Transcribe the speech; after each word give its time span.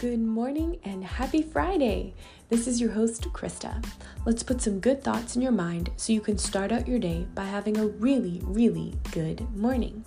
Good 0.00 0.18
morning 0.18 0.78
and 0.84 1.04
happy 1.04 1.42
Friday. 1.42 2.14
This 2.48 2.66
is 2.66 2.80
your 2.80 2.92
host, 2.92 3.24
Krista. 3.34 3.84
Let's 4.24 4.42
put 4.42 4.62
some 4.62 4.80
good 4.80 5.04
thoughts 5.04 5.36
in 5.36 5.42
your 5.42 5.52
mind 5.52 5.90
so 5.98 6.14
you 6.14 6.22
can 6.22 6.38
start 6.38 6.72
out 6.72 6.88
your 6.88 6.98
day 6.98 7.26
by 7.34 7.44
having 7.44 7.76
a 7.76 7.86
really, 7.86 8.40
really 8.44 8.94
good 9.10 9.46
morning. 9.54 10.02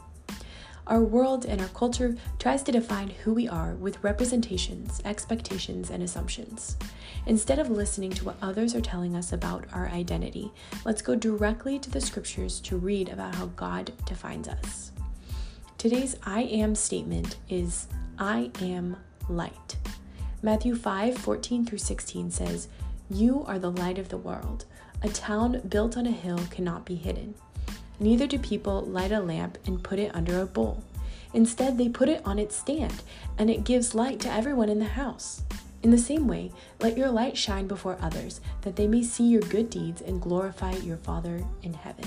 Our 0.87 1.01
world 1.01 1.45
and 1.45 1.61
our 1.61 1.67
culture 1.67 2.15
tries 2.39 2.63
to 2.63 2.71
define 2.71 3.09
who 3.09 3.35
we 3.35 3.47
are 3.47 3.75
with 3.75 4.03
representations, 4.03 4.99
expectations, 5.05 5.91
and 5.91 6.01
assumptions. 6.01 6.75
Instead 7.27 7.59
of 7.59 7.69
listening 7.69 8.09
to 8.13 8.25
what 8.25 8.37
others 8.41 8.73
are 8.73 8.81
telling 8.81 9.15
us 9.15 9.31
about 9.31 9.65
our 9.73 9.89
identity, 9.89 10.51
let's 10.85 11.03
go 11.03 11.13
directly 11.13 11.77
to 11.77 11.91
the 11.91 12.01
scriptures 12.01 12.59
to 12.61 12.77
read 12.77 13.09
about 13.09 13.35
how 13.35 13.45
God 13.45 13.93
defines 14.07 14.47
us. 14.47 14.91
Today's 15.77 16.15
I 16.23 16.41
am 16.45 16.73
statement 16.73 17.35
is 17.47 17.85
I 18.17 18.49
am 18.59 18.97
light. 19.29 19.77
Matthew 20.45 20.75
5 20.75 21.17
14 21.19 21.65
through 21.65 21.77
16 21.77 22.29
says, 22.29 22.67
You 23.09 23.45
are 23.47 23.57
the 23.57 23.71
light 23.71 23.97
of 23.97 24.09
the 24.09 24.17
world. 24.17 24.65
A 25.01 25.07
town 25.07 25.61
built 25.69 25.95
on 25.95 26.05
a 26.05 26.11
hill 26.11 26.39
cannot 26.51 26.83
be 26.83 26.95
hidden. 26.95 27.35
Neither 27.97 28.27
do 28.27 28.37
people 28.37 28.81
light 28.81 29.13
a 29.13 29.21
lamp 29.21 29.57
and 29.65 29.81
put 29.81 29.99
it 29.99 30.13
under 30.13 30.41
a 30.41 30.45
bowl. 30.45 30.83
Instead, 31.33 31.77
they 31.77 31.87
put 31.87 32.09
it 32.09 32.21
on 32.25 32.39
its 32.39 32.57
stand, 32.57 33.03
and 33.37 33.49
it 33.49 33.63
gives 33.63 33.95
light 33.95 34.19
to 34.19 34.31
everyone 34.31 34.67
in 34.67 34.79
the 34.79 34.85
house. 34.85 35.43
In 35.81 35.91
the 35.91 35.97
same 35.97 36.27
way, 36.27 36.51
let 36.81 36.97
your 36.97 37.09
light 37.09 37.37
shine 37.37 37.65
before 37.65 37.97
others, 38.01 38.41
that 38.63 38.75
they 38.75 38.85
may 38.85 39.01
see 39.01 39.29
your 39.29 39.43
good 39.43 39.69
deeds 39.69 40.01
and 40.01 40.21
glorify 40.21 40.73
your 40.73 40.97
Father 40.97 41.41
in 41.61 41.73
heaven. 41.73 42.05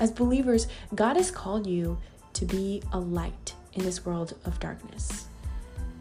As 0.00 0.10
believers, 0.10 0.66
God 0.96 1.16
has 1.16 1.30
called 1.30 1.64
you 1.64 1.98
to 2.32 2.44
be 2.44 2.82
a 2.92 2.98
light 2.98 3.54
in 3.74 3.84
this 3.84 4.04
world 4.04 4.34
of 4.44 4.58
darkness. 4.58 5.27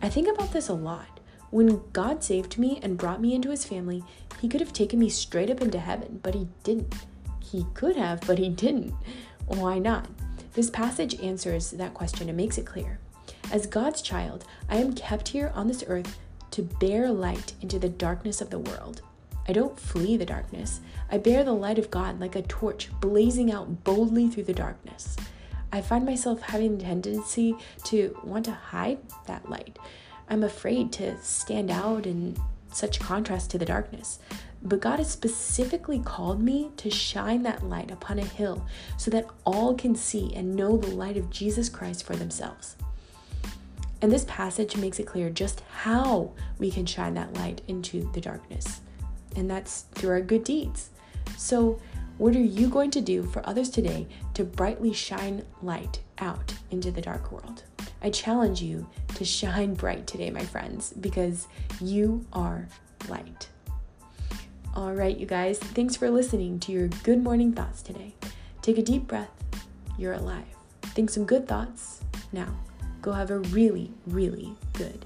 I 0.02 0.10
think 0.10 0.28
about 0.28 0.54
this 0.54 0.70
a 0.70 0.74
lot. 0.74 1.20
When 1.50 1.82
God 1.92 2.24
saved 2.24 2.58
me 2.58 2.80
and 2.84 2.98
brought 2.98 3.22
me 3.22 3.34
into 3.34 3.50
his 3.50 3.66
family, 3.66 4.04
he 4.40 4.48
could 4.48 4.62
have 4.62 4.74
taken 4.74 5.00
me 5.00 5.10
straight 5.10 5.50
up 5.50 5.62
into 5.62 5.80
heaven, 5.80 6.20
but 6.22 6.36
he 6.36 6.48
didn't. 6.64 6.94
He 7.40 7.66
could 7.74 7.96
have, 7.96 8.22
but 8.28 8.38
he 8.38 8.50
didn't. 8.50 8.94
Why 9.48 9.80
not? 9.80 10.08
This 10.54 10.70
passage 10.70 11.20
answers 11.22 11.72
that 11.72 11.94
question 11.94 12.28
and 12.30 12.38
makes 12.38 12.58
it 12.58 12.66
clear. 12.66 13.00
As 13.52 13.66
God's 13.66 14.02
child, 14.02 14.46
I 14.70 14.78
am 14.78 14.94
kept 14.94 15.30
here 15.30 15.52
on 15.56 15.68
this 15.68 15.84
earth 15.88 16.18
to 16.52 16.64
bear 16.64 17.10
light 17.10 17.54
into 17.62 17.80
the 17.80 17.90
darkness 17.90 18.42
of 18.42 18.50
the 18.50 18.60
world. 18.60 19.02
I 19.48 19.54
don't 19.54 19.80
flee 19.80 20.18
the 20.18 20.26
darkness. 20.26 20.82
I 21.10 21.18
bear 21.18 21.44
the 21.44 21.54
light 21.54 21.80
of 21.80 21.90
God 21.90 22.20
like 22.20 22.36
a 22.36 22.42
torch 22.44 22.90
blazing 23.00 23.52
out 23.52 23.84
boldly 23.84 24.28
through 24.28 24.44
the 24.44 24.54
darkness. 24.54 25.16
I 25.72 25.82
find 25.82 26.06
myself 26.06 26.42
having 26.42 26.76
a 26.76 26.78
tendency 26.78 27.56
to 27.86 28.18
want 28.24 28.46
to 28.46 28.52
hide 28.52 29.00
that 29.26 29.50
light. 29.50 29.78
I'm 30.30 30.44
afraid 30.44 30.92
to 30.94 31.22
stand 31.22 31.72
out 31.72 32.06
in 32.06 32.38
such 32.72 33.00
contrast 33.00 33.52
to 33.52 33.58
the 33.58 33.66
darkness. 33.66 34.20
But 34.62 34.82
God 34.82 35.00
has 35.00 35.10
specifically 35.10 36.00
called 36.00 36.42
me 36.42 36.72
to 36.78 36.90
shine 36.90 37.44
that 37.44 37.64
light 37.64 37.92
upon 37.92 38.20
a 38.20 38.26
hill 38.26 38.66
so 38.98 39.12
that 39.12 39.28
all 39.46 39.76
can 39.76 39.96
see 39.96 40.34
and 40.36 40.56
know 40.56 40.78
the 40.78 40.96
light 40.96 41.18
of 41.18 41.30
Jesus 41.30 41.70
Christ 41.70 42.04
for 42.04 42.16
themselves. 42.16 42.76
And 44.02 44.12
this 44.12 44.26
passage 44.26 44.76
makes 44.76 45.00
it 45.00 45.08
clear 45.08 45.30
just 45.30 45.62
how 45.72 46.32
we 46.60 46.70
can 46.70 46.86
shine 46.86 47.16
that 47.16 47.34
light 47.34 47.62
into 47.68 48.10
the 48.14 48.22
darkness. 48.22 48.82
And 49.36 49.50
that's 49.50 49.82
through 49.94 50.12
our 50.12 50.22
good 50.22 50.44
deeds. 50.44 50.90
So, 51.36 51.80
what 52.18 52.36
are 52.36 52.40
you 52.40 52.68
going 52.68 52.92
to 52.92 53.02
do 53.02 53.24
for 53.24 53.48
others 53.48 53.70
today 53.70 54.08
to 54.34 54.44
brightly 54.44 54.92
shine 54.92 55.44
light 55.62 56.00
out 56.18 56.54
into 56.72 56.90
the 56.92 57.02
dark 57.02 57.32
world? 57.32 57.64
I 58.02 58.10
challenge 58.10 58.62
you 58.62 58.88
to 59.16 59.26
shine 59.26 59.74
bright 59.74 60.08
today, 60.08 60.30
my 60.32 60.44
friends, 60.44 60.94
because 61.00 61.48
you 61.80 62.26
are 62.34 62.68
light. 63.08 63.50
All 64.76 64.94
right, 64.94 65.18
you 65.18 65.26
guys, 65.26 65.60
thanks 65.60 65.96
for 65.96 66.10
listening 66.10 66.60
to 66.62 66.72
your 66.72 66.88
good 67.04 67.24
morning 67.24 67.54
thoughts 67.54 67.82
today. 67.82 68.14
Take 68.62 68.78
a 68.78 68.84
deep 68.84 69.08
breath. 69.08 69.32
You're 69.98 70.14
alive. 70.14 70.46
Think 70.82 71.10
some 71.10 71.26
good 71.26 71.48
thoughts. 71.48 72.02
Now, 72.32 72.54
go 73.02 73.12
have 73.12 73.32
a 73.32 73.40
really, 73.40 73.92
really 74.06 74.56
good 74.74 75.06